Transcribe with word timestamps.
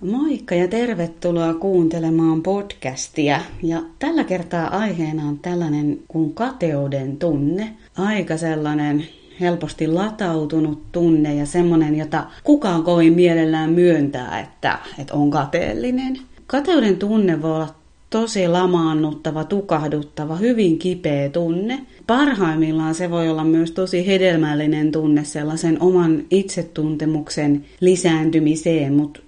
Moikka 0.00 0.54
ja 0.54 0.68
tervetuloa 0.68 1.54
kuuntelemaan 1.54 2.42
podcastia. 2.42 3.40
Ja 3.62 3.82
tällä 3.98 4.24
kertaa 4.24 4.78
aiheena 4.78 5.28
on 5.28 5.38
tällainen 5.38 5.98
kuin 6.08 6.34
kateuden 6.34 7.16
tunne. 7.16 7.76
Aika 7.98 8.36
sellainen 8.36 9.04
helposti 9.40 9.86
latautunut 9.86 10.92
tunne 10.92 11.34
ja 11.34 11.46
semmoinen, 11.46 11.98
jota 11.98 12.26
kukaan 12.44 12.82
kovin 12.82 13.12
mielellään 13.12 13.70
myöntää, 13.70 14.40
että, 14.40 14.78
että 14.98 15.14
on 15.14 15.30
kateellinen. 15.30 16.18
Kateuden 16.46 16.96
tunne 16.96 17.42
voi 17.42 17.54
olla 17.54 17.74
tosi 18.10 18.48
lamaannuttava, 18.48 19.44
tukahduttava, 19.44 20.36
hyvin 20.36 20.78
kipeä 20.78 21.28
tunne. 21.28 21.78
Parhaimmillaan 22.06 22.94
se 22.94 23.10
voi 23.10 23.28
olla 23.28 23.44
myös 23.44 23.70
tosi 23.70 24.06
hedelmällinen 24.06 24.92
tunne 24.92 25.24
sellaisen 25.24 25.82
oman 25.82 26.22
itsetuntemuksen 26.30 27.64
lisääntymiseen, 27.80 28.92
mutta 28.92 29.20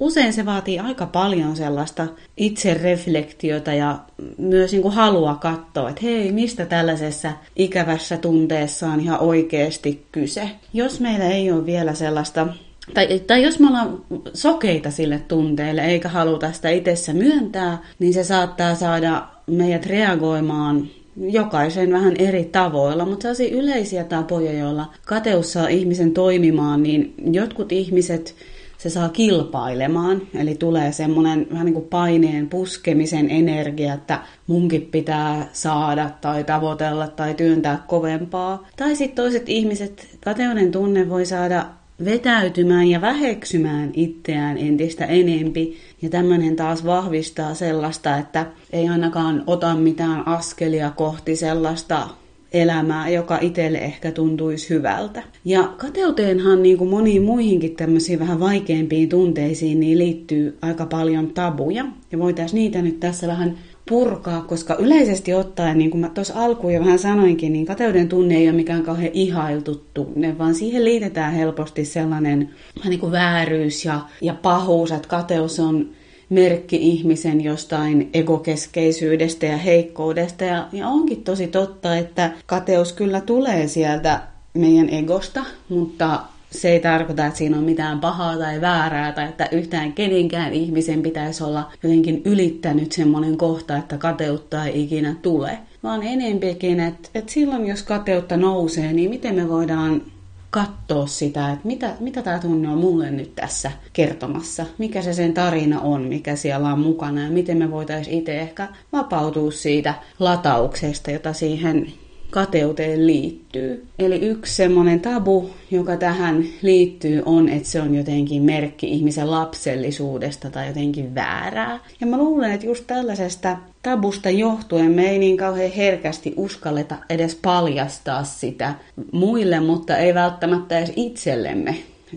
usein 0.00 0.32
se 0.32 0.46
vaatii 0.46 0.78
aika 0.78 1.06
paljon 1.06 1.56
sellaista 1.56 2.06
itsereflektiota 2.36 3.72
ja 3.72 3.98
myös 4.38 4.72
niin 4.72 4.82
kuin 4.82 4.94
halua 4.94 5.34
katsoa, 5.34 5.90
että 5.90 6.00
hei, 6.02 6.32
mistä 6.32 6.66
tällaisessa 6.66 7.32
ikävässä 7.56 8.16
tunteessa 8.16 8.88
on 8.88 9.00
ihan 9.00 9.20
oikeasti 9.20 10.06
kyse. 10.12 10.50
Jos 10.72 11.00
meillä 11.00 11.24
ei 11.24 11.52
ole 11.52 11.66
vielä 11.66 11.94
sellaista 11.94 12.46
tai, 12.94 13.20
tai 13.26 13.42
jos 13.42 13.58
me 13.58 13.66
ollaan 13.66 14.02
sokeita 14.34 14.90
sille 14.90 15.18
tunteelle 15.28 15.84
eikä 15.84 16.08
haluta 16.08 16.52
sitä 16.52 16.70
itsessä 16.70 17.12
myöntää, 17.12 17.78
niin 17.98 18.14
se 18.14 18.24
saattaa 18.24 18.74
saada 18.74 19.26
meidät 19.46 19.86
reagoimaan 19.86 20.88
jokaisen 21.16 21.92
vähän 21.92 22.14
eri 22.18 22.44
tavoilla, 22.44 23.04
mutta 23.04 23.22
sellaisia 23.22 23.56
yleisiä 23.56 24.04
tapoja, 24.04 24.52
joilla 24.52 24.86
kateus 25.06 25.52
saa 25.52 25.68
ihmisen 25.68 26.12
toimimaan, 26.12 26.82
niin 26.82 27.14
jotkut 27.32 27.72
ihmiset 27.72 28.34
se 28.78 28.90
saa 28.90 29.08
kilpailemaan, 29.08 30.22
eli 30.34 30.54
tulee 30.54 30.92
semmoinen 30.92 31.46
vähän 31.52 31.64
niin 31.64 31.74
kuin 31.74 31.88
paineen 31.88 32.48
puskemisen 32.48 33.30
energia, 33.30 33.94
että 33.94 34.20
munkin 34.46 34.82
pitää 34.82 35.48
saada 35.52 36.10
tai 36.20 36.44
tavoitella 36.44 37.08
tai 37.08 37.34
työntää 37.34 37.84
kovempaa. 37.86 38.66
Tai 38.76 38.96
sitten 38.96 39.24
toiset 39.24 39.48
ihmiset, 39.48 40.18
kateuden 40.24 40.72
tunne 40.72 41.08
voi 41.08 41.26
saada 41.26 41.66
vetäytymään 42.04 42.88
ja 42.88 43.00
väheksymään 43.00 43.90
itseään 43.94 44.58
entistä 44.58 45.04
enempi. 45.04 45.76
Ja 46.02 46.10
tämmöinen 46.10 46.56
taas 46.56 46.84
vahvistaa 46.84 47.54
sellaista, 47.54 48.18
että 48.18 48.46
ei 48.72 48.88
ainakaan 48.88 49.44
ota 49.46 49.74
mitään 49.74 50.28
askelia 50.28 50.90
kohti 50.90 51.36
sellaista 51.36 52.08
elämää, 52.52 53.08
joka 53.08 53.38
itselle 53.40 53.78
ehkä 53.78 54.12
tuntuisi 54.12 54.70
hyvältä. 54.70 55.22
Ja 55.44 55.72
kateuteenhan 55.76 56.62
niin 56.62 56.78
kuin 56.78 56.90
moniin 56.90 57.22
muihinkin 57.22 57.76
tämmöisiin 57.76 58.18
vähän 58.18 58.40
vaikeimpiin 58.40 59.08
tunteisiin 59.08 59.80
niin 59.80 59.98
liittyy 59.98 60.58
aika 60.62 60.86
paljon 60.86 61.30
tabuja. 61.30 61.84
Ja 62.12 62.18
voitaisiin 62.18 62.58
niitä 62.58 62.82
nyt 62.82 63.00
tässä 63.00 63.26
vähän 63.26 63.58
purkaa, 63.88 64.42
koska 64.42 64.74
yleisesti 64.74 65.34
ottaen, 65.34 65.78
niin 65.78 65.90
kuin 65.90 66.00
mä 66.00 66.08
tuossa 66.08 66.44
alkuun 66.44 66.74
jo 66.74 66.80
vähän 66.80 66.98
sanoinkin, 66.98 67.52
niin 67.52 67.66
kateuden 67.66 68.08
tunne 68.08 68.36
ei 68.36 68.48
ole 68.48 68.56
mikään 68.56 68.82
kauhean 68.82 69.10
ihailtu 69.12 69.84
tunne, 69.94 70.38
vaan 70.38 70.54
siihen 70.54 70.84
liitetään 70.84 71.32
helposti 71.32 71.84
sellainen 71.84 72.50
niin 72.84 73.00
kuin 73.00 73.12
vääryys 73.12 73.84
ja, 73.84 74.00
ja 74.20 74.34
pahuus, 74.34 74.92
että 74.92 75.08
kateus 75.08 75.60
on 75.60 75.90
merkki 76.28 76.76
ihmisen 76.76 77.40
jostain 77.44 78.10
egokeskeisyydestä 78.14 79.46
ja 79.46 79.56
heikkoudesta. 79.56 80.44
Ja, 80.44 80.68
ja 80.72 80.88
onkin 80.88 81.24
tosi 81.24 81.46
totta, 81.46 81.96
että 81.96 82.30
kateus 82.46 82.92
kyllä 82.92 83.20
tulee 83.20 83.68
sieltä 83.68 84.20
meidän 84.54 84.88
egosta, 84.90 85.44
mutta 85.68 86.20
se 86.50 86.68
ei 86.68 86.80
tarkoita, 86.80 87.26
että 87.26 87.38
siinä 87.38 87.58
on 87.58 87.64
mitään 87.64 88.00
pahaa 88.00 88.36
tai 88.36 88.60
väärää 88.60 89.12
tai 89.12 89.28
että 89.28 89.48
yhtään 89.52 89.92
kenenkään 89.92 90.52
ihmisen 90.52 91.02
pitäisi 91.02 91.44
olla 91.44 91.72
jotenkin 91.82 92.22
ylittänyt 92.24 92.92
semmoinen 92.92 93.36
kohta, 93.36 93.76
että 93.76 93.98
kateutta 93.98 94.64
ei 94.64 94.82
ikinä 94.82 95.14
tule. 95.22 95.58
Vaan 95.82 96.02
enempikin, 96.02 96.80
että, 96.80 97.08
että 97.14 97.32
silloin 97.32 97.66
jos 97.66 97.82
kateutta 97.82 98.36
nousee, 98.36 98.92
niin 98.92 99.10
miten 99.10 99.34
me 99.34 99.48
voidaan 99.48 100.02
katsoa 100.50 101.06
sitä, 101.06 101.52
että 101.52 101.66
mitä, 101.66 101.94
mitä 102.00 102.22
tämä 102.22 102.38
tunne 102.38 102.68
on 102.68 102.78
mulle 102.78 103.10
nyt 103.10 103.34
tässä 103.34 103.70
kertomassa. 103.92 104.66
Mikä 104.78 105.02
se 105.02 105.12
sen 105.12 105.34
tarina 105.34 105.80
on, 105.80 106.02
mikä 106.02 106.36
siellä 106.36 106.72
on 106.72 106.78
mukana 106.78 107.22
ja 107.22 107.30
miten 107.30 107.56
me 107.56 107.70
voitaisiin 107.70 108.18
itse 108.18 108.40
ehkä 108.40 108.68
vapautua 108.92 109.50
siitä 109.50 109.94
latauksesta, 110.18 111.10
jota 111.10 111.32
siihen 111.32 111.92
kateuteen 112.30 113.06
liittyy. 113.06 113.86
Eli 113.98 114.16
yksi 114.16 114.54
semmoinen 114.54 115.00
tabu, 115.00 115.50
joka 115.70 115.96
tähän 115.96 116.44
liittyy, 116.62 117.22
on, 117.26 117.48
että 117.48 117.68
se 117.68 117.80
on 117.80 117.94
jotenkin 117.94 118.42
merkki 118.42 118.86
ihmisen 118.86 119.30
lapsellisuudesta 119.30 120.50
tai 120.50 120.66
jotenkin 120.66 121.14
väärää. 121.14 121.80
Ja 122.00 122.06
mä 122.06 122.18
luulen, 122.18 122.52
että 122.52 122.66
just 122.66 122.84
tällaisesta 122.86 123.56
tabusta 123.82 124.30
johtuen 124.30 124.90
me 124.90 125.10
ei 125.10 125.18
niin 125.18 125.36
kauhean 125.36 125.72
herkästi 125.72 126.34
uskalleta 126.36 126.96
edes 127.10 127.34
paljastaa 127.34 128.24
sitä 128.24 128.74
muille, 129.12 129.60
mutta 129.60 129.96
ei 129.96 130.14
välttämättä 130.14 130.78
edes 130.78 130.92
itsellemme. 130.96 131.76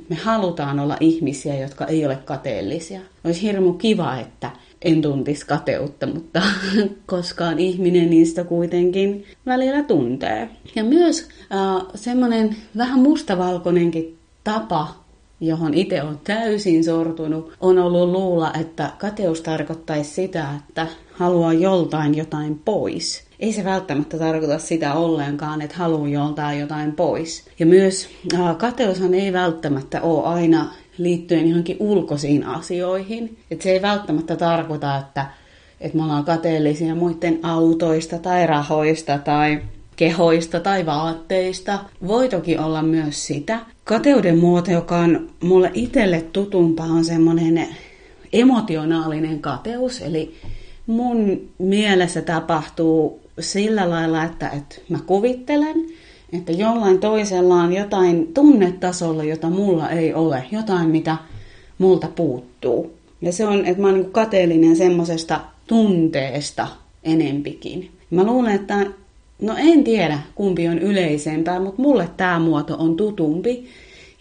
Me 0.10 0.16
halutaan 0.16 0.80
olla 0.80 0.98
ihmisiä, 1.00 1.56
jotka 1.56 1.86
ei 1.86 2.06
ole 2.06 2.16
kateellisia. 2.16 3.02
Olisi 3.24 3.42
hirmu 3.42 3.74
kiva, 3.74 4.18
että 4.18 4.52
en 4.82 5.02
tuntisi 5.02 5.46
kateutta, 5.46 6.08
mutta 6.08 6.42
koskaan 7.06 7.60
ihminen 7.60 8.10
niistä 8.10 8.44
kuitenkin 8.44 9.26
välillä 9.46 9.84
tuntee. 9.84 10.50
Ja 10.76 10.84
myös 10.84 11.30
äh, 11.54 11.88
semmoinen 11.96 12.56
vähän 12.78 13.00
mustavalkoinenkin 13.00 14.18
tapa, 14.44 15.02
johon 15.42 15.74
itse 15.74 16.04
on 16.04 16.20
täysin 16.24 16.84
sortunut, 16.84 17.54
on 17.60 17.78
ollut 17.78 18.10
luulla, 18.10 18.54
että 18.62 18.92
kateus 18.98 19.42
tarkoittaisi 19.42 20.10
sitä, 20.10 20.46
että 20.70 20.88
haluaa 21.14 21.54
joltain 21.54 22.18
jotain 22.18 22.60
pois. 22.66 23.24
Ei 23.40 23.54
se 23.54 23.64
välttämättä 23.64 24.18
tarkoita 24.18 24.60
sitä 24.60 24.94
ollenkaan, 24.94 25.62
että 25.62 25.76
haluaa 25.78 26.08
joltain 26.08 26.60
jotain 26.60 26.92
pois. 26.92 27.46
Ja 27.60 27.66
myös 27.66 28.10
kateushan 28.58 29.14
ei 29.14 29.34
välttämättä 29.34 30.02
ole 30.02 30.24
aina 30.28 30.74
liittyen 31.04 31.50
johonkin 31.50 31.78
ulkoisiin 31.80 32.46
asioihin. 32.46 33.38
Et 33.52 33.62
se 33.62 33.72
ei 33.72 33.82
välttämättä 33.82 34.36
tarkoita, 34.36 34.98
että, 34.98 35.26
että 35.82 35.98
me 35.98 36.04
ollaan 36.04 36.26
kateellisia 36.26 36.96
muiden 36.96 37.40
autoista 37.44 38.18
tai 38.18 38.48
rahoista 38.48 39.18
tai 39.18 39.62
kehoista 39.96 40.60
tai 40.60 40.86
vaatteista. 40.86 41.80
Voi 42.08 42.30
toki 42.30 42.58
olla 42.58 42.82
myös 42.82 43.28
sitä. 43.28 43.60
Kateuden 43.84 44.38
muoto, 44.38 44.72
joka 44.72 44.98
on 44.98 45.30
mulle 45.44 45.72
itselle 45.74 46.22
tutumpaa, 46.34 46.88
on 46.88 47.06
semmoinen 47.06 47.68
emotionaalinen 48.34 49.40
kateus. 49.40 50.02
Eli 50.02 50.36
mun 50.88 51.42
mielessä 51.58 52.22
tapahtuu 52.22 53.22
sillä 53.40 53.90
lailla, 53.90 54.24
että, 54.24 54.50
että 54.50 54.76
mä 54.90 55.00
kuvittelen– 55.06 55.86
että 56.34 56.52
jollain 56.52 57.00
toisella 57.00 57.56
on 57.56 57.74
jotain 57.74 58.34
tunnetasolla, 58.34 59.24
jota 59.24 59.50
mulla 59.50 59.90
ei 59.90 60.14
ole, 60.14 60.44
jotain 60.52 60.90
mitä 60.90 61.18
multa 61.78 62.08
puuttuu. 62.16 62.94
Ja 63.22 63.32
se 63.32 63.46
on, 63.46 63.66
että 63.66 63.82
mä 63.82 63.88
oon 63.88 63.96
niin 63.96 64.12
kateellinen 64.12 64.76
semmoisesta 64.76 65.42
tunteesta 65.68 66.68
enempikin. 67.04 67.92
Mä 68.10 68.24
luulen, 68.24 68.56
että 68.56 68.86
no 69.42 69.56
en 69.58 69.84
tiedä 69.84 70.20
kumpi 70.36 70.68
on 70.68 70.80
yleisempää, 70.80 71.60
mutta 71.60 71.82
mulle 71.82 72.10
tämä 72.18 72.40
muoto 72.40 72.76
on 72.80 72.96
tutumpi. 72.96 73.66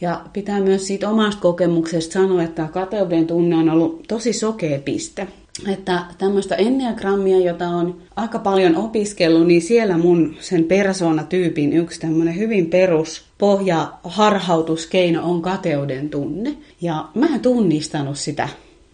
Ja 0.01 0.25
pitää 0.33 0.61
myös 0.61 0.87
siitä 0.87 1.11
omasta 1.11 1.41
kokemuksesta 1.41 2.13
sanoa, 2.13 2.43
että 2.43 2.69
kateuden 2.73 3.27
tunne 3.27 3.57
on 3.57 3.71
ollut 3.71 4.05
tosi 4.09 4.33
sokea 4.33 4.79
piste 4.79 5.29
että 5.69 6.05
tämmöistä 6.19 6.55
enneagrammia, 6.55 7.39
jota 7.39 7.69
on 7.69 8.03
aika 8.17 8.39
paljon 8.39 8.77
opiskellut, 8.77 9.47
niin 9.47 9.63
siellä 9.63 9.99
mun 9.99 10.37
sen 10.41 10.65
persoonatyypin 10.65 11.73
yksi 11.73 12.01
tämmöinen 12.01 12.37
hyvin 12.37 12.67
perus 12.67 13.25
pohja 13.39 13.93
harhautuskeino 14.05 15.31
on 15.31 15.43
kateuden 15.43 16.11
tunne. 16.11 16.57
Ja 16.81 17.09
mä 17.15 17.27
en 17.27 17.41
tunnistanut 17.41 18.19
sitä 18.19 18.49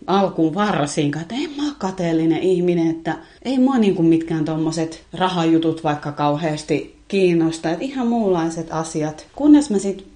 alkuun 0.06 0.54
varsinkaan, 0.54 1.22
että 1.22 1.34
en 1.34 1.50
mä 1.56 1.62
ole 1.62 1.72
kateellinen 1.78 2.42
ihminen, 2.42 2.90
että 2.90 3.16
ei 3.42 3.58
mua 3.58 3.78
niin 3.78 3.94
kuin 3.94 4.08
mitkään 4.08 4.44
tommoset 4.44 5.02
rahajutut 5.12 5.84
vaikka 5.84 6.12
kauheasti 6.12 6.96
kiinnosta, 7.08 7.70
että 7.70 7.84
ihan 7.84 8.06
muunlaiset 8.06 8.66
asiat. 8.70 9.26
Kunnes 9.36 9.70
mä 9.70 9.78
sitten 9.78 10.06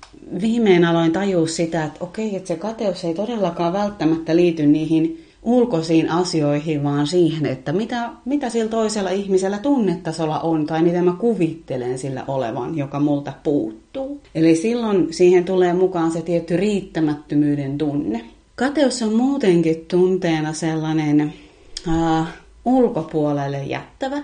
viimein 0.40 0.84
aloin 0.84 1.12
tajua 1.12 1.46
sitä, 1.46 1.84
että 1.84 2.04
okei, 2.04 2.36
että 2.36 2.48
se 2.48 2.56
kateus 2.56 3.04
ei 3.04 3.14
todellakaan 3.14 3.72
välttämättä 3.72 4.36
liity 4.36 4.66
niihin 4.66 5.29
ulkoisiin 5.42 6.10
asioihin, 6.10 6.84
vaan 6.84 7.06
siihen, 7.06 7.46
että 7.46 7.72
mitä, 7.72 8.10
mitä 8.24 8.50
sillä 8.50 8.70
toisella 8.70 9.10
ihmisellä 9.10 9.58
tunnetasolla 9.58 10.40
on 10.40 10.66
tai 10.66 10.82
mitä 10.82 11.02
mä 11.02 11.14
kuvittelen 11.18 11.98
sillä 11.98 12.24
olevan, 12.28 12.76
joka 12.76 13.00
multa 13.00 13.32
puuttuu. 13.42 14.20
Eli 14.34 14.56
silloin 14.56 15.06
siihen 15.10 15.44
tulee 15.44 15.72
mukaan 15.72 16.10
se 16.10 16.22
tietty 16.22 16.56
riittämättömyyden 16.56 17.78
tunne. 17.78 18.24
Kateus 18.56 19.02
on 19.02 19.14
muutenkin 19.14 19.84
tunteena 19.88 20.52
sellainen 20.52 21.32
äh, 21.88 22.28
ulkopuolelle 22.64 23.64
jättävä, 23.64 24.22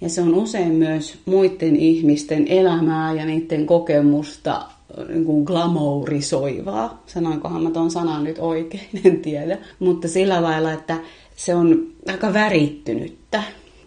ja 0.00 0.08
se 0.08 0.22
on 0.22 0.34
usein 0.34 0.72
myös 0.72 1.18
muiden 1.26 1.76
ihmisten 1.76 2.48
elämää 2.48 3.12
ja 3.12 3.24
niiden 3.24 3.66
kokemusta 3.66 4.62
niin 5.08 5.24
kuin 5.24 5.44
glamourisoivaa. 5.44 7.02
Sanoinkohan 7.06 7.62
mä 7.62 7.70
tuon 7.70 7.90
sanan 7.90 8.24
nyt 8.24 8.38
oikein, 8.38 8.88
en 9.04 9.16
tiedä. 9.16 9.58
Mutta 9.78 10.08
sillä 10.08 10.42
lailla, 10.42 10.72
että 10.72 10.96
se 11.36 11.54
on 11.54 11.86
aika 12.08 12.32
värittynyttä, 12.32 13.42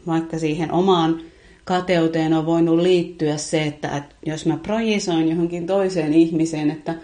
vaikka 0.07 0.39
siihen 0.39 0.71
omaan 0.71 1.21
kateuteen 1.65 2.33
on 2.33 2.45
voinut 2.45 2.79
liittyä 2.79 3.37
se, 3.37 3.63
että, 3.63 3.97
että 3.97 4.15
jos 4.25 4.45
mä 4.45 4.57
projisoin 4.57 5.29
johonkin 5.29 5.67
toiseen 5.67 6.13
ihmiseen, 6.13 6.71
että 6.71 6.95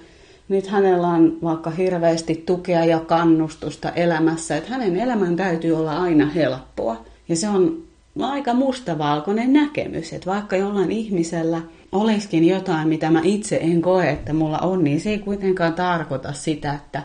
nyt 0.50 0.68
hänellä 0.68 1.07
on 1.07 1.38
vaikka 1.44 1.69
hirveästi 1.69 2.44
tukea 2.46 2.86
ja 2.86 3.00
kannustusta 3.00 3.92
elämässä, 3.92 4.57
että 4.57 4.69
hänen 4.69 4.96
elämän 4.96 5.36
täytyy 5.36 5.74
olla 5.74 6.01
aina 6.01 6.25
helppoa. 6.25 7.06
Ja 7.30 7.36
se 7.36 7.50
on 7.50 7.88
aika 8.27 8.54
mustavalkoinen 8.54 9.54
näkemys, 9.54 10.13
että 10.13 10.31
vaikka 10.31 10.56
jollain 10.56 10.92
ihmisellä 10.92 11.62
olisikin 11.92 12.48
jotain, 12.48 12.88
mitä 12.88 13.12
mä 13.12 13.21
itse 13.24 13.60
en 13.62 13.81
koe, 13.81 14.10
että 14.10 14.33
mulla 14.33 14.57
on, 14.57 14.83
niin 14.83 15.01
se 15.01 15.10
ei 15.10 15.19
kuitenkaan 15.19 15.74
tarkoita 15.74 16.33
sitä, 16.33 16.74
että 16.74 17.01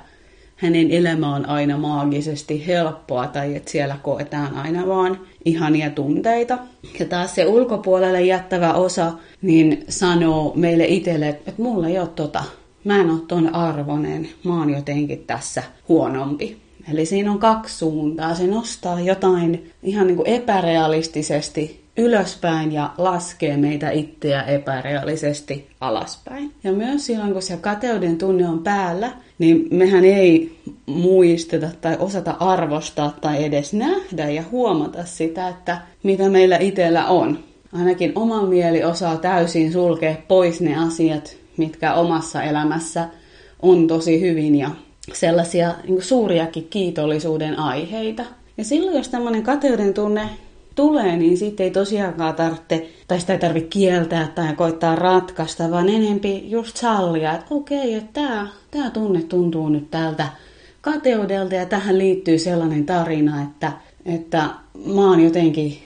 hänen 0.56 0.90
elämä 0.90 1.34
on 1.34 1.48
aina 1.48 1.78
maagisesti 1.78 2.66
helppoa 2.66 3.26
tai 3.26 3.56
että 3.56 3.70
siellä 3.70 3.96
koetaan 4.02 4.54
aina 4.54 4.86
vaan 4.86 5.20
ihania 5.44 5.90
tunteita. 5.90 6.58
Ja 6.98 7.06
taas 7.06 7.34
se 7.34 7.46
ulkopuolelle 7.46 8.22
jättävä 8.22 8.72
osa 8.72 9.12
niin 9.42 9.84
sanoo 9.88 10.52
meille 10.56 10.84
itselle, 10.84 11.28
että 11.28 11.52
mulla 11.58 11.88
ei 11.88 11.98
ole 11.98 12.08
tota, 12.08 12.44
mä 12.84 13.00
en 13.00 13.10
ole 13.10 13.20
ton 13.28 13.54
arvonen, 13.54 14.28
mä 14.44 14.58
oon 14.58 14.70
jotenkin 14.70 15.24
tässä 15.26 15.62
huonompi. 15.88 16.63
Eli 16.92 17.06
siinä 17.06 17.32
on 17.32 17.38
kaksi 17.38 17.78
suuntaa. 17.78 18.34
Se 18.34 18.46
nostaa 18.46 19.00
jotain 19.00 19.70
ihan 19.82 20.06
niin 20.06 20.16
kuin 20.16 20.28
epärealistisesti 20.28 21.84
ylöspäin 21.96 22.72
ja 22.72 22.90
laskee 22.98 23.56
meitä 23.56 23.90
itseä 23.90 24.42
epärealisesti 24.42 25.68
alaspäin. 25.80 26.52
Ja 26.64 26.72
myös 26.72 27.06
silloin, 27.06 27.32
kun 27.32 27.42
se 27.42 27.56
kateuden 27.56 28.18
tunne 28.18 28.48
on 28.48 28.58
päällä, 28.58 29.12
niin 29.38 29.68
mehän 29.70 30.04
ei 30.04 30.58
muisteta 30.86 31.68
tai 31.80 31.96
osata 31.98 32.36
arvostaa 32.40 33.16
tai 33.20 33.44
edes 33.44 33.72
nähdä 33.72 34.30
ja 34.30 34.42
huomata 34.50 35.04
sitä, 35.04 35.48
että 35.48 35.78
mitä 36.02 36.28
meillä 36.28 36.56
itsellä 36.56 37.06
on. 37.06 37.38
Ainakin 37.72 38.12
oma 38.14 38.46
mieli 38.46 38.84
osaa 38.84 39.16
täysin 39.16 39.72
sulkea 39.72 40.14
pois 40.28 40.60
ne 40.60 40.76
asiat, 40.76 41.36
mitkä 41.56 41.94
omassa 41.94 42.42
elämässä 42.42 43.08
on 43.62 43.86
tosi 43.86 44.20
hyvin 44.20 44.54
ja 44.54 44.70
sellaisia 45.12 45.74
niin 45.88 46.02
suuriakin 46.02 46.66
kiitollisuuden 46.70 47.58
aiheita. 47.58 48.24
Ja 48.56 48.64
silloin, 48.64 48.96
jos 48.96 49.08
tämmöinen 49.08 49.42
kateuden 49.42 49.94
tunne 49.94 50.28
tulee, 50.74 51.16
niin 51.16 51.36
sitten 51.36 51.64
ei 51.64 51.70
tosiaankaan 51.70 52.34
tarvitse, 52.34 52.90
tai 53.08 53.20
sitä 53.20 53.32
ei 53.32 53.38
tarvitse 53.38 53.68
kieltää 53.68 54.28
tai 54.34 54.54
koittaa 54.56 54.96
ratkaista, 54.96 55.70
vaan 55.70 55.88
enempi 55.88 56.50
just 56.50 56.76
sallia, 56.76 57.32
että 57.32 57.46
okei, 57.50 57.94
että 57.94 58.12
tämä, 58.12 58.48
tämä 58.70 58.90
tunne 58.90 59.22
tuntuu 59.22 59.68
nyt 59.68 59.90
tältä 59.90 60.28
kateudelta 60.80 61.54
ja 61.54 61.66
tähän 61.66 61.98
liittyy 61.98 62.38
sellainen 62.38 62.86
tarina, 62.86 63.42
että, 63.42 63.72
että 64.06 64.50
mä 64.94 65.08
oon 65.08 65.20
jotenkin 65.20 65.78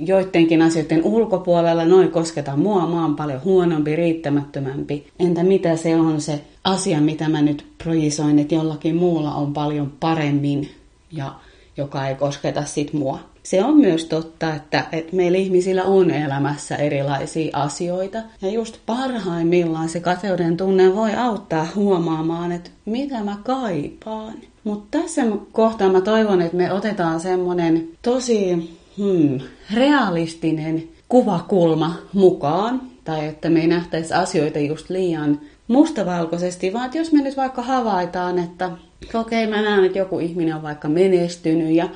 joidenkin 0.00 0.62
asioiden 0.62 1.04
ulkopuolella, 1.04 1.84
noin 1.84 2.10
kosketa 2.10 2.56
mua, 2.56 2.86
mä 2.86 3.02
oon 3.02 3.16
paljon 3.16 3.44
huonompi, 3.44 3.96
riittämättömämpi. 3.96 5.06
Entä 5.18 5.42
mitä 5.42 5.76
se 5.76 5.96
on 5.96 6.20
se 6.20 6.40
asia, 6.64 7.00
mitä 7.00 7.28
mä 7.28 7.42
nyt 7.42 7.66
projisoin, 7.86 8.38
että 8.38 8.54
jollakin 8.54 8.96
muulla 8.96 9.34
on 9.34 9.52
paljon 9.52 9.92
paremmin 10.00 10.70
ja 11.12 11.34
joka 11.76 12.08
ei 12.08 12.14
kosketa 12.14 12.64
sit 12.64 12.92
mua. 12.92 13.18
Se 13.42 13.64
on 13.64 13.76
myös 13.76 14.04
totta, 14.04 14.54
että, 14.54 14.84
että 14.92 15.16
meillä 15.16 15.38
ihmisillä 15.38 15.84
on 15.84 16.10
elämässä 16.10 16.76
erilaisia 16.76 17.58
asioita. 17.58 18.18
Ja 18.42 18.50
just 18.50 18.76
parhaimmillaan 18.86 19.88
se 19.88 20.00
kateuden 20.00 20.56
tunne 20.56 20.94
voi 20.94 21.14
auttaa 21.14 21.66
huomaamaan, 21.74 22.52
että 22.52 22.70
mitä 22.84 23.24
mä 23.24 23.36
kaipaan. 23.44 24.34
Mutta 24.64 24.98
tässä 24.98 25.22
kohtaa 25.52 25.92
mä 25.92 26.00
toivon, 26.00 26.42
että 26.42 26.56
me 26.56 26.72
otetaan 26.72 27.20
semmonen 27.20 27.88
tosi 28.02 28.70
hmm, 28.98 29.40
realistinen 29.74 30.88
kuvakulma 31.08 31.94
mukaan. 32.12 32.82
Tai 33.06 33.26
että 33.26 33.50
me 33.50 33.60
ei 33.60 33.66
nähtäisi 33.66 34.14
asioita 34.14 34.58
just 34.58 34.90
liian 34.90 35.40
mustavalkoisesti, 35.68 36.72
vaan 36.72 36.86
että 36.86 36.98
jos 36.98 37.12
me 37.12 37.22
nyt 37.22 37.36
vaikka 37.36 37.62
havaitaan, 37.62 38.38
että 38.38 38.70
okei, 39.14 39.44
okay, 39.44 39.56
mä 39.56 39.62
näen, 39.62 39.84
että 39.84 39.98
joku 39.98 40.18
ihminen 40.18 40.54
on 40.56 40.62
vaikka 40.62 40.88
menestynyt 40.88 41.74
ja 41.74 41.88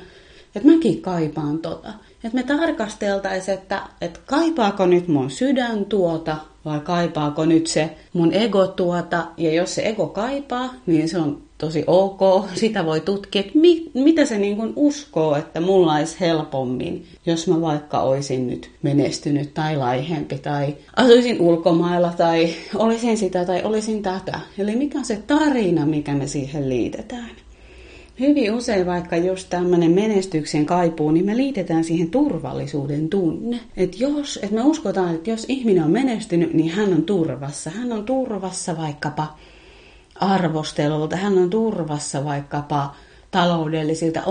että 0.54 0.68
mäkin 0.68 1.02
kaipaan 1.02 1.58
tota. 1.58 1.92
Että 2.24 2.36
me 2.36 2.42
tarkasteltaisiin, 2.42 3.58
että, 3.58 3.82
että 4.00 4.20
kaipaako 4.26 4.86
nyt 4.86 5.08
mun 5.08 5.30
sydän 5.30 5.84
tuota 5.84 6.36
vai 6.64 6.80
kaipaako 6.80 7.44
nyt 7.44 7.66
se 7.66 7.90
mun 8.12 8.32
ego 8.32 8.66
tuota. 8.66 9.26
Ja 9.36 9.52
jos 9.52 9.74
se 9.74 9.82
ego 9.82 10.06
kaipaa, 10.06 10.74
niin 10.86 11.08
se 11.08 11.18
on 11.18 11.42
tosi 11.58 11.84
ok. 11.86 12.20
Sitä 12.54 12.86
voi 12.86 13.00
tutkia, 13.00 13.40
että 13.40 13.58
mi, 13.58 13.90
mitä 13.94 14.24
se 14.24 14.38
niin 14.38 14.56
kuin 14.56 14.72
uskoo, 14.76 15.36
että 15.36 15.60
mulla 15.60 15.94
olisi 15.94 16.16
helpommin, 16.20 17.06
jos 17.26 17.48
mä 17.48 17.60
vaikka 17.60 18.00
olisin 18.00 18.46
nyt 18.46 18.70
menestynyt 18.82 19.54
tai 19.54 19.76
laihempi 19.76 20.38
tai 20.38 20.76
asuisin 20.96 21.40
ulkomailla 21.40 22.12
tai 22.16 22.54
olisin 22.74 23.18
sitä 23.18 23.44
tai 23.44 23.62
olisin 23.62 24.02
tätä. 24.02 24.40
Eli 24.58 24.76
mikä 24.76 24.98
on 24.98 25.04
se 25.04 25.22
tarina, 25.26 25.86
mikä 25.86 26.14
me 26.14 26.26
siihen 26.26 26.68
liitetään. 26.68 27.30
Hyvin 28.20 28.54
usein 28.54 28.86
vaikka 28.86 29.16
jos 29.16 29.44
tämmöinen 29.44 29.90
menestyksen 29.90 30.66
kaipuu, 30.66 31.10
niin 31.10 31.26
me 31.26 31.36
liitetään 31.36 31.84
siihen 31.84 32.10
turvallisuuden 32.10 33.08
tunne. 33.08 33.60
Että 33.76 33.96
jos, 34.00 34.38
että 34.42 34.54
me 34.54 34.62
uskotaan, 34.62 35.14
että 35.14 35.30
jos 35.30 35.46
ihminen 35.48 35.84
on 35.84 35.90
menestynyt, 35.90 36.54
niin 36.54 36.70
hän 36.70 36.92
on 36.92 37.02
turvassa. 37.02 37.70
Hän 37.70 37.92
on 37.92 38.04
turvassa 38.04 38.76
vaikkapa 38.76 39.36
arvostelulta, 40.14 41.16
hän 41.16 41.38
on 41.38 41.50
turvassa 41.50 42.24
vaikkapa 42.24 42.94
taloudellisilta 43.30 44.22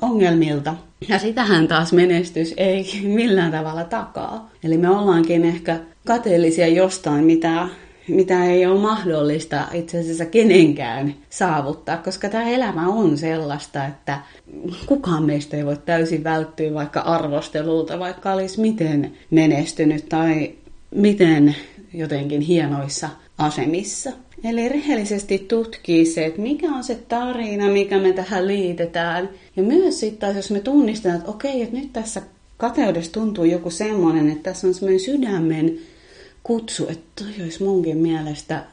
ongelmilta. 0.00 0.74
Ja 1.08 1.18
sitähän 1.18 1.68
taas 1.68 1.92
menestys 1.92 2.54
ei 2.56 2.86
millään 3.02 3.52
tavalla 3.52 3.84
takaa. 3.84 4.50
Eli 4.64 4.78
me 4.78 4.90
ollaankin 4.90 5.44
ehkä 5.44 5.80
kateellisia 6.06 6.68
jostain, 6.68 7.24
mitä 7.24 7.68
mitä 8.10 8.44
ei 8.44 8.66
ole 8.66 8.80
mahdollista 8.80 9.64
itse 9.72 10.00
asiassa 10.00 10.26
kenenkään 10.26 11.14
saavuttaa, 11.30 11.96
koska 11.96 12.28
tämä 12.28 12.48
elämä 12.48 12.88
on 12.88 13.18
sellaista, 13.18 13.86
että 13.86 14.18
kukaan 14.86 15.24
meistä 15.24 15.56
ei 15.56 15.66
voi 15.66 15.76
täysin 15.76 16.24
välttyä 16.24 16.74
vaikka 16.74 17.00
arvostelulta, 17.00 17.98
vaikka 17.98 18.32
olisi 18.32 18.60
miten 18.60 19.12
menestynyt 19.30 20.08
tai 20.08 20.54
miten 20.94 21.56
jotenkin 21.94 22.40
hienoissa 22.40 23.08
asemissa. 23.38 24.10
Eli 24.44 24.68
rehellisesti 24.68 25.38
tutkii 25.38 26.06
se, 26.06 26.26
että 26.26 26.40
mikä 26.40 26.68
on 26.68 26.84
se 26.84 26.94
tarina, 26.94 27.68
mikä 27.68 27.98
me 27.98 28.12
tähän 28.12 28.46
liitetään. 28.46 29.28
Ja 29.56 29.62
myös 29.62 30.00
sitten 30.00 30.36
jos 30.36 30.50
me 30.50 30.60
tunnistetaan, 30.60 31.18
että 31.18 31.30
okei, 31.30 31.62
että 31.62 31.76
nyt 31.76 31.92
tässä 31.92 32.22
kateudessa 32.56 33.12
tuntuu 33.12 33.44
joku 33.44 33.70
semmoinen, 33.70 34.30
että 34.30 34.50
tässä 34.50 34.66
on 34.66 34.74
semmoinen 34.74 35.00
sydämen 35.00 35.78
kutsu, 36.42 36.88
että 36.88 37.24
toi 37.24 37.42
olisi 37.42 37.64
munkin 37.64 37.98
mielestä 37.98 38.64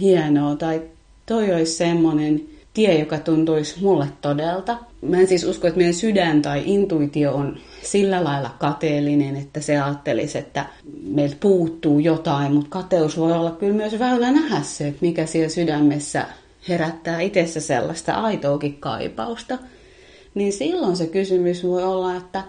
hienoa, 0.00 0.56
tai 0.56 0.82
toi 1.26 1.54
olisi 1.54 1.72
semmoinen 1.72 2.42
tie, 2.74 2.98
joka 2.98 3.18
tuntuisi 3.18 3.82
mulle 3.82 4.08
todelta. 4.20 4.78
Mä 5.02 5.20
en 5.20 5.28
siis 5.28 5.44
usko, 5.44 5.66
että 5.66 5.78
meidän 5.78 5.94
sydän 5.94 6.42
tai 6.42 6.62
intuitio 6.66 7.32
on 7.34 7.56
sillä 7.82 8.24
lailla 8.24 8.50
kateellinen, 8.58 9.36
että 9.36 9.60
se 9.60 9.80
ajattelisi, 9.80 10.38
että 10.38 10.66
meiltä 11.02 11.36
puuttuu 11.40 11.98
jotain, 11.98 12.54
mutta 12.54 12.70
kateus 12.70 13.18
voi 13.18 13.32
olla 13.32 13.50
kyllä 13.50 13.74
myös 13.74 13.98
väylä 13.98 14.32
nähdä 14.32 14.62
se, 14.62 14.88
että 14.88 15.06
mikä 15.06 15.26
siellä 15.26 15.48
sydämessä 15.48 16.26
herättää 16.68 17.20
itsessä 17.20 17.60
sellaista 17.60 18.12
aitoakin 18.12 18.74
kaipausta. 18.80 19.58
Niin 20.34 20.52
silloin 20.52 20.96
se 20.96 21.06
kysymys 21.06 21.64
voi 21.64 21.82
olla, 21.82 22.16
että 22.16 22.42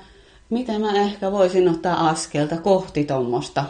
miten 0.50 0.82
mä 0.82 0.92
ehkä 0.92 1.32
voisin 1.32 1.70
ottaa 1.70 2.10
askelta 2.10 2.58
kohti 2.58 3.04
tuommoista 3.04 3.64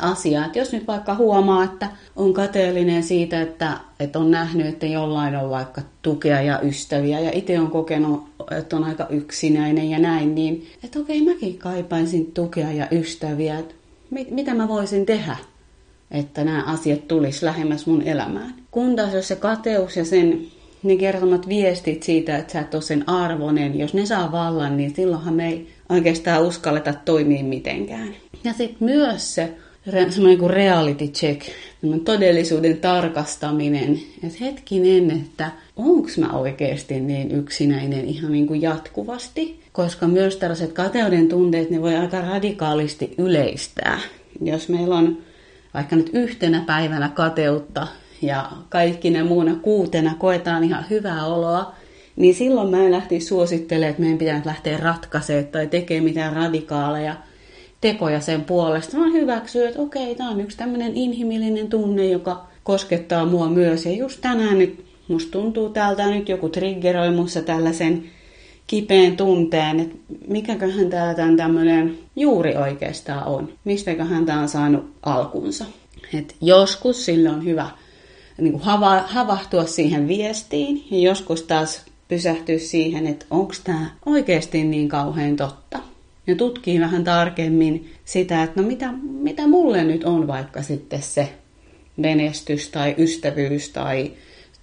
asiaa. 0.00 0.46
Että 0.46 0.58
jos 0.58 0.72
nyt 0.72 0.86
vaikka 0.86 1.14
huomaa, 1.14 1.64
että 1.64 1.88
on 2.16 2.34
kateellinen 2.34 3.02
siitä, 3.02 3.42
että, 3.42 3.72
että 4.00 4.18
on 4.18 4.30
nähnyt, 4.30 4.66
että 4.66 4.86
jollain 4.86 5.36
on 5.36 5.50
vaikka 5.50 5.82
tukea 6.02 6.42
ja 6.42 6.60
ystäviä 6.60 7.20
ja 7.20 7.30
itse 7.34 7.60
on 7.60 7.70
kokenut, 7.70 8.24
että 8.58 8.76
on 8.76 8.84
aika 8.84 9.06
yksinäinen 9.10 9.90
ja 9.90 9.98
näin, 9.98 10.34
niin 10.34 10.66
että 10.84 10.98
okei, 10.98 11.24
mäkin 11.24 11.58
kaipaisin 11.58 12.32
tukea 12.32 12.72
ja 12.72 12.88
ystäviä. 12.92 13.58
Että 13.58 13.74
mit, 14.10 14.30
mitä 14.30 14.54
mä 14.54 14.68
voisin 14.68 15.06
tehdä, 15.06 15.36
että 16.10 16.44
nämä 16.44 16.62
asiat 16.62 17.08
tulisi 17.08 17.44
lähemmäs 17.44 17.86
mun 17.86 18.02
elämään. 18.02 18.54
Kun 18.70 18.96
taas 18.96 19.14
jos 19.14 19.28
se 19.28 19.36
kateus 19.36 19.96
ja 19.96 20.04
sen 20.04 20.46
ne 20.82 20.96
kertomat 20.96 21.48
viestit 21.48 22.02
siitä, 22.02 22.36
että 22.36 22.52
sä 22.52 22.60
et 22.60 22.74
ole 22.74 22.82
sen 22.82 23.08
arvoinen, 23.08 23.78
jos 23.78 23.94
ne 23.94 24.06
saa 24.06 24.32
vallan, 24.32 24.76
niin 24.76 24.94
silloinhan 24.94 25.34
me 25.34 25.48
ei 25.48 25.68
oikeastaan 25.88 26.42
uskalleta 26.42 26.94
toimia 27.04 27.44
mitenkään. 27.44 28.08
Ja 28.44 28.52
sitten 28.52 28.88
myös 28.88 29.34
se 29.34 29.54
semmoinen 29.90 30.38
kuin 30.38 30.50
reality 30.50 31.06
check, 31.06 31.42
todellisuuden 32.04 32.76
tarkastaminen, 32.76 34.00
että 34.24 34.44
hetkinen, 34.44 35.10
että 35.10 35.50
onko 35.76 36.08
mä 36.18 36.38
oikeasti 36.38 37.00
niin 37.00 37.30
yksinäinen 37.30 38.04
ihan 38.04 38.32
niin 38.32 38.46
kuin 38.46 38.62
jatkuvasti, 38.62 39.60
koska 39.72 40.06
myös 40.06 40.36
tällaiset 40.36 40.72
kateuden 40.72 41.28
tunteet, 41.28 41.70
ne 41.70 41.82
voi 41.82 41.96
aika 41.96 42.20
radikaalisti 42.20 43.14
yleistää. 43.18 44.00
Jos 44.42 44.68
meillä 44.68 44.94
on 44.94 45.18
vaikka 45.74 45.96
nyt 45.96 46.10
yhtenä 46.12 46.64
päivänä 46.66 47.08
kateutta 47.08 47.86
ja 48.22 48.50
kaikki 48.68 49.10
ne 49.10 49.22
muuna 49.22 49.54
kuutena 49.54 50.14
koetaan 50.18 50.64
ihan 50.64 50.84
hyvää 50.90 51.26
oloa, 51.26 51.74
niin 52.16 52.34
silloin 52.34 52.70
mä 52.70 52.84
en 52.84 52.92
lähtisi 52.92 53.26
suosittelemaan, 53.26 53.90
että 53.90 54.02
meidän 54.02 54.18
pitää 54.18 54.42
lähteä 54.44 54.76
ratkaisemaan 54.76 55.46
tai 55.46 55.66
tekemään 55.66 56.04
mitään 56.04 56.32
radikaaleja 56.32 57.16
tekoja 57.80 58.20
sen 58.20 58.44
puolesta, 58.44 58.96
vaan 58.96 59.12
hyväksyä, 59.12 59.68
että 59.68 59.82
okei, 59.82 60.14
tämä 60.14 60.30
on 60.30 60.40
yksi 60.40 60.56
tämmöinen 60.56 60.96
inhimillinen 60.96 61.68
tunne, 61.68 62.06
joka 62.06 62.46
koskettaa 62.62 63.26
mua 63.26 63.48
myös. 63.48 63.86
Ja 63.86 63.92
just 63.92 64.20
tänään 64.20 64.58
nyt 64.58 64.84
musta 65.08 65.30
tuntuu 65.30 65.68
täältä 65.68 66.06
nyt 66.06 66.28
joku 66.28 66.48
triggeroi 66.48 67.10
mussa 67.10 67.42
tällaisen 67.42 68.04
kipeän 68.66 69.16
tunteen, 69.16 69.80
että 69.80 69.96
mikäköhän 70.28 70.90
täällä 70.90 71.14
tämän 71.14 71.36
tämmöinen 71.36 71.98
juuri 72.16 72.56
oikeastaan 72.56 73.26
on. 73.26 73.52
Mistäköhän 73.64 74.26
tämä 74.26 74.40
on 74.40 74.48
saanut 74.48 74.90
alkunsa. 75.02 75.64
Et 76.14 76.36
joskus 76.40 77.04
sille 77.04 77.30
on 77.30 77.44
hyvä 77.44 77.70
niin 78.38 78.52
kuin 78.52 78.62
hava, 78.62 79.02
havahtua 79.06 79.64
siihen 79.64 80.08
viestiin 80.08 80.84
ja 80.90 80.98
joskus 80.98 81.42
taas 81.42 81.84
pysähtyä 82.08 82.58
siihen, 82.58 83.06
että 83.06 83.26
onko 83.30 83.52
tämä 83.64 83.90
oikeasti 84.06 84.64
niin 84.64 84.88
kauhean 84.88 85.36
totta. 85.36 85.78
Ja 86.28 86.34
tutkii 86.34 86.80
vähän 86.80 87.04
tarkemmin 87.04 87.92
sitä, 88.04 88.42
että 88.42 88.60
no 88.60 88.68
mitä, 88.68 88.92
mitä 89.02 89.46
mulle 89.46 89.84
nyt 89.84 90.04
on 90.04 90.26
vaikka 90.26 90.62
sitten 90.62 91.02
se 91.02 91.32
menestys 91.96 92.68
tai 92.68 92.94
ystävyys 92.98 93.70
tai 93.70 94.12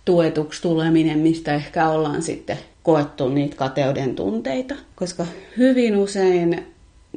tuetuksi 0.05 0.61
tuleminen, 0.61 1.19
mistä 1.19 1.53
ehkä 1.53 1.89
ollaan 1.89 2.21
sitten 2.21 2.57
koettu 2.83 3.29
niitä 3.29 3.55
kateuden 3.55 4.15
tunteita. 4.15 4.75
Koska 4.95 5.25
hyvin 5.57 5.95
usein 5.95 6.65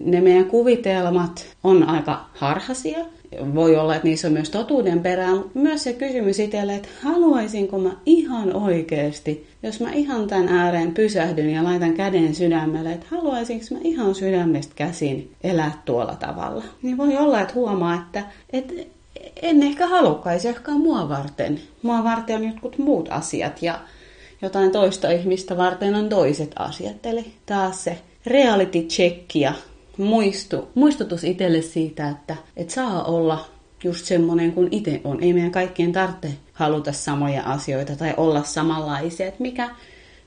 ne 0.04 0.20
meidän 0.20 0.44
kuvitelmat 0.44 1.46
on 1.64 1.82
aika 1.82 2.26
harhaisia. 2.34 2.98
Voi 3.54 3.76
olla, 3.76 3.94
että 3.94 4.08
niissä 4.08 4.28
on 4.28 4.32
myös 4.32 4.50
totuuden 4.50 5.00
perään, 5.00 5.36
mutta 5.36 5.58
myös 5.58 5.84
se 5.84 5.92
kysymys 5.92 6.38
itselle, 6.38 6.74
että 6.74 6.88
haluaisinko 7.02 7.78
mä 7.78 7.90
ihan 8.06 8.56
oikeasti, 8.56 9.46
jos 9.62 9.80
mä 9.80 9.92
ihan 9.92 10.26
tämän 10.26 10.48
ääreen 10.48 10.94
pysähdyn 10.94 11.50
ja 11.50 11.64
laitan 11.64 11.94
käden 11.94 12.34
sydämelle, 12.34 12.92
että 12.92 13.06
haluaisinko 13.10 13.64
mä 13.70 13.78
ihan 13.82 14.14
sydämestä 14.14 14.72
käsin 14.76 15.32
elää 15.44 15.82
tuolla 15.84 16.14
tavalla. 16.14 16.64
Niin 16.82 16.96
voi 16.96 17.16
olla, 17.16 17.40
että 17.40 17.54
huomaa, 17.54 17.94
että, 17.94 18.22
että 18.52 18.74
en 19.42 19.62
ehkä 19.62 19.86
halukkaisi 19.86 20.48
ehkä 20.48 20.72
mua 20.72 21.08
varten. 21.08 21.60
Mua 21.82 22.04
varten 22.04 22.36
on 22.36 22.44
jotkut 22.44 22.78
muut 22.78 23.08
asiat 23.10 23.62
ja 23.62 23.78
jotain 24.42 24.70
toista 24.70 25.10
ihmistä 25.10 25.56
varten 25.56 25.94
on 25.94 26.08
toiset 26.08 26.50
asiat. 26.58 27.06
Eli 27.06 27.32
taas 27.46 27.84
se 27.84 27.98
reality 28.26 28.82
check 28.82 29.34
ja 29.34 29.52
muistu, 29.98 30.68
muistutus 30.74 31.24
itselle 31.24 31.62
siitä, 31.62 32.08
että 32.08 32.36
et 32.56 32.70
saa 32.70 33.04
olla 33.04 33.44
just 33.84 34.04
semmoinen 34.04 34.52
kuin 34.52 34.68
itse 34.70 35.00
on. 35.04 35.22
Ei 35.22 35.32
meidän 35.32 35.50
kaikkien 35.50 35.92
tarvitse 35.92 36.28
haluta 36.52 36.92
samoja 36.92 37.42
asioita 37.42 37.96
tai 37.96 38.14
olla 38.16 38.42
samanlaisia. 38.42 39.26
Että 39.26 39.42
mikä, 39.42 39.70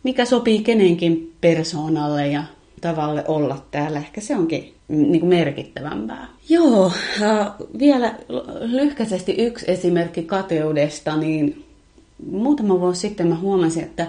mikä 0.04 0.26
sopii 0.26 0.60
kenenkin 0.60 1.34
persoonalle 1.42 2.28
ja 2.28 2.44
tavalle 2.82 3.24
olla 3.28 3.66
täällä. 3.72 4.00
Ehkä 4.00 4.22
se 4.22 4.36
onkin 4.36 4.74
niin 4.88 5.20
kuin 5.20 5.30
merkittävämpää. 5.30 6.28
Joo, 6.50 6.92
vielä 7.80 8.16
lyhkäisesti 8.62 9.32
yksi 9.38 9.72
esimerkki 9.72 10.24
kateudesta, 10.24 11.18
niin 11.18 11.66
muutama 12.32 12.80
vuosi 12.80 13.00
sitten 13.02 13.28
mä 13.28 13.36
huomasin, 13.36 13.84
että 13.84 14.08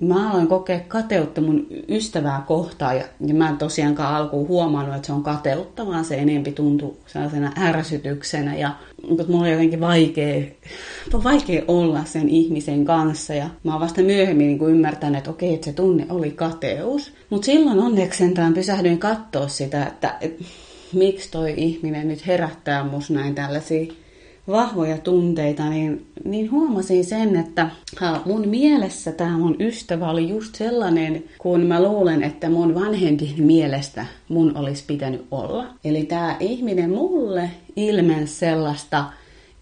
mä 0.00 0.30
aloin 0.30 0.48
kokea 0.48 0.80
kateutta 0.88 1.40
mun 1.40 1.66
ystävää 1.88 2.44
kohtaan 2.46 2.96
ja, 2.96 3.04
ja 3.26 3.34
mä 3.34 3.48
en 3.48 3.56
tosiaankaan 3.56 4.14
alkuun 4.14 4.48
huomannut, 4.48 4.94
että 4.96 5.06
se 5.06 5.12
on 5.12 5.22
kateutta, 5.22 5.86
vaan 5.86 6.04
se 6.04 6.14
enempi 6.14 6.52
tuntui 6.52 6.96
sellaisena 7.06 7.52
ärsytyksenä 7.58 8.56
ja 8.56 8.72
mutta 9.08 9.24
mulla 9.28 9.42
oli 9.42 9.52
jotenkin 9.52 9.80
vaikea, 9.80 10.42
vaikea 11.24 11.62
olla 11.68 12.04
sen 12.04 12.28
ihmisen 12.28 12.84
kanssa 12.84 13.34
ja 13.34 13.50
mä 13.64 13.72
oon 13.72 13.80
vasta 13.80 14.02
myöhemmin 14.02 14.46
niin 14.46 14.58
kuin 14.58 14.74
ymmärtänyt, 14.74 15.18
että 15.18 15.30
okei, 15.30 15.54
että 15.54 15.64
se 15.64 15.72
tunne 15.72 16.06
oli 16.08 16.30
kateus. 16.30 17.12
Mutta 17.30 17.44
silloin 17.44 17.78
onneksi 17.78 18.18
sentään 18.18 18.54
pysähdyin 18.54 18.98
katsoa 18.98 19.48
sitä, 19.48 19.86
että, 19.86 20.16
että 20.20 20.44
miksi 20.92 21.30
toi 21.30 21.54
ihminen 21.56 22.08
nyt 22.08 22.26
herättää 22.26 22.84
mus 22.84 23.10
näin 23.10 23.34
tällaisia 23.34 23.92
vahvoja 24.50 24.98
tunteita, 24.98 25.70
niin, 25.70 26.06
niin 26.24 26.50
huomasin 26.50 27.04
sen, 27.04 27.36
että 27.36 27.70
mun 28.24 28.48
mielessä 28.48 29.12
tämä 29.12 29.38
mun 29.38 29.56
ystävä 29.60 30.10
oli 30.10 30.28
just 30.28 30.54
sellainen, 30.54 31.24
kun 31.38 31.60
mä 31.60 31.82
luulen, 31.82 32.22
että 32.22 32.50
mun 32.50 32.74
vanhempien 32.74 33.42
mielestä 33.42 34.06
mun 34.28 34.56
olisi 34.56 34.84
pitänyt 34.86 35.26
olla. 35.30 35.66
Eli 35.84 36.04
tämä 36.04 36.36
ihminen 36.40 36.90
mulle 36.90 37.50
ilmensi 37.76 38.34
sellaista 38.34 39.04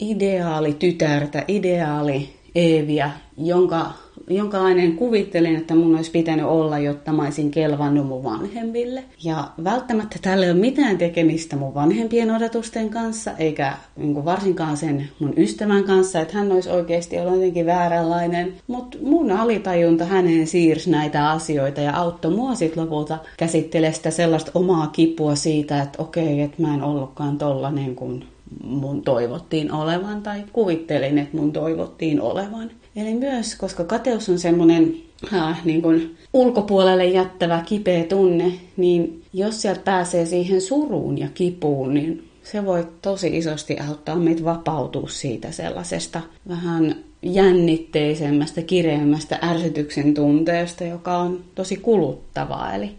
ideaali 0.01 0.73
tytärtä, 0.73 1.45
ideaali 1.49 2.29
Eeviä, 2.55 3.11
jonka 3.39 3.93
jonkinlainen 4.31 4.97
kuvittelin, 4.97 5.57
että 5.57 5.75
mun 5.75 5.97
olisi 5.97 6.11
pitänyt 6.11 6.47
olla, 6.47 6.79
jotta 6.79 7.13
mä 7.13 7.23
olisin 7.23 7.51
kelvannut 7.51 8.07
mun 8.07 8.25
vanhemmille. 8.25 9.05
Ja 9.25 9.51
välttämättä 9.65 10.19
tällä 10.23 10.47
ei 10.47 10.53
ole 10.53 10.61
mitään 10.61 10.99
tekemistä 10.99 11.57
mun 11.57 11.75
vanhempien 11.75 12.31
odotusten 12.31 12.91
kanssa, 12.91 13.31
eikä 13.39 13.73
niin 13.97 14.25
varsinkaan 14.25 14.77
sen 14.77 15.09
mun 15.19 15.35
ystävän 15.37 15.85
kanssa, 15.85 16.21
että 16.21 16.39
hän 16.39 16.53
olisi 16.53 16.71
oikeasti 16.71 17.19
ollut 17.19 17.35
jotenkin 17.35 17.67
vääränlainen. 17.67 18.55
Mutta 18.67 18.99
mun 19.03 19.33
alitajunta 19.33 20.05
hänen 20.05 20.47
siirsi 20.47 20.91
näitä 20.91 21.31
asioita 21.31 21.81
ja 21.81 21.97
auttoi 21.97 22.31
mua 22.31 22.55
sitten 22.55 22.83
lopulta 22.83 23.19
käsittelemään 23.37 23.95
sitä 23.95 24.11
sellaista 24.11 24.51
omaa 24.55 24.87
kipua 24.87 25.35
siitä, 25.35 25.83
että 25.83 26.03
okei, 26.03 26.41
että 26.41 26.63
mä 26.63 26.75
en 26.75 26.83
ollutkaan 26.83 27.39
tollanen 27.39 27.95
kuin 27.95 28.25
mun 28.65 29.03
toivottiin 29.03 29.73
olevan 29.73 30.23
tai 30.23 30.45
kuvittelin, 30.53 31.19
että 31.19 31.37
mun 31.37 31.53
toivottiin 31.53 32.21
olevan. 32.21 32.71
Eli 32.97 33.15
myös, 33.15 33.55
koska 33.55 33.85
kateus 33.85 34.29
on 34.29 34.39
semmoinen 34.39 34.97
äh, 35.35 35.65
niin 35.65 35.83
kuin 35.83 36.17
ulkopuolelle 36.33 37.05
jättävä 37.05 37.63
kipeä 37.67 38.05
tunne, 38.05 38.53
niin 38.77 39.23
jos 39.33 39.63
sieltä 39.63 39.81
pääsee 39.85 40.27
siihen 40.27 40.61
suruun 40.61 41.19
ja 41.19 41.29
kipuun, 41.35 41.95
niin 41.95 42.29
se 42.43 42.65
voi 42.65 42.89
tosi 43.03 43.37
isosti 43.37 43.77
auttaa 43.89 44.17
meitä 44.17 44.45
vapautua 44.45 45.09
siitä 45.09 45.53
sellaisesta 45.53 46.21
vähän 46.49 46.97
jännitteisemmästä, 47.23 48.63
kireemmästä 48.63 49.39
ärsytyksen 49.43 50.15
tunteesta, 50.15 50.85
joka 50.85 51.19
on 51.19 51.45
tosi 51.55 51.77
kuluttavaa. 51.77 52.75
Eli 52.75 52.91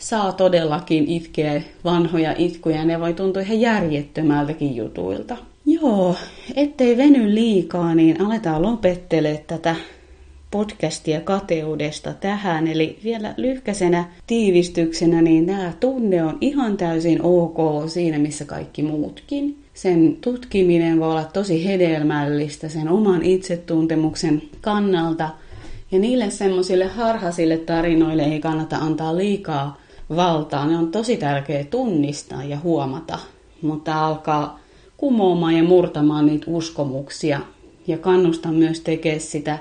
saa 0.00 0.32
todellakin 0.32 1.06
itkeä 1.08 1.62
vanhoja 1.84 2.34
itkuja, 2.38 2.76
ja 2.76 2.84
ne 2.84 3.00
voi 3.00 3.14
tuntua 3.14 3.42
ihan 3.42 3.60
järjettömältäkin 3.60 4.76
jutuilta. 4.76 5.36
Joo, 5.66 6.14
ettei 6.56 6.96
veny 6.96 7.34
liikaa, 7.34 7.94
niin 7.94 8.20
aletaan 8.20 8.62
lopettele 8.62 9.44
tätä 9.46 9.76
podcastia 10.50 11.20
kateudesta 11.20 12.12
tähän. 12.12 12.66
Eli 12.66 12.98
vielä 13.04 13.34
lyhkäisenä 13.36 14.04
tiivistyksenä, 14.26 15.22
niin 15.22 15.46
tämä 15.46 15.72
tunne 15.80 16.24
on 16.24 16.38
ihan 16.40 16.76
täysin 16.76 17.22
ok 17.22 17.88
siinä, 17.88 18.18
missä 18.18 18.44
kaikki 18.44 18.82
muutkin. 18.82 19.58
Sen 19.74 20.16
tutkiminen 20.20 21.00
voi 21.00 21.10
olla 21.10 21.24
tosi 21.24 21.64
hedelmällistä 21.64 22.68
sen 22.68 22.88
oman 22.88 23.22
itsetuntemuksen 23.22 24.42
kannalta. 24.60 25.28
Ja 25.92 25.98
niille 25.98 26.30
semmoisille 26.30 26.86
harhaisille 26.86 27.56
tarinoille 27.56 28.22
ei 28.22 28.40
kannata 28.40 28.76
antaa 28.76 29.16
liikaa 29.16 29.79
valtaa. 30.16 30.66
Ne 30.66 30.76
on 30.76 30.90
tosi 30.90 31.16
tärkeä 31.16 31.64
tunnistaa 31.64 32.44
ja 32.44 32.58
huomata, 32.58 33.18
mutta 33.62 34.06
alkaa 34.06 34.60
kumoamaan 34.96 35.56
ja 35.56 35.64
murtamaan 35.64 36.26
niitä 36.26 36.46
uskomuksia. 36.48 37.40
Ja 37.86 37.98
kannustan 37.98 38.54
myös 38.54 38.80
tekemään 38.80 39.20
sitä 39.20 39.58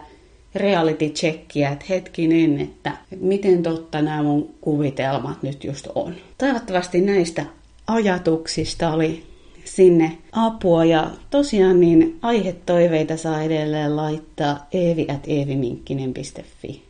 reality 0.56 1.10
checkia, 1.10 1.70
että 1.70 1.86
hetkinen, 1.90 2.60
että 2.60 2.98
miten 3.20 3.64
totta 3.64 4.02
nämä 4.02 4.24
mun 4.24 4.50
kuvitelmat 4.62 5.44
nyt 5.44 5.64
just 5.64 5.88
on. 5.96 6.16
Toivottavasti 6.38 7.02
näistä 7.02 7.46
ajatuksista 7.88 8.94
oli 8.94 9.24
sinne 9.66 10.18
apua 10.32 10.86
ja 10.86 11.12
tosiaan 11.30 11.80
niin 11.80 12.20
aihetoiveita 12.22 13.18
saa 13.18 13.42
edelleen 13.42 13.96
laittaa 13.96 14.68
eevi.eeviminkkinen.fi. 14.72 16.84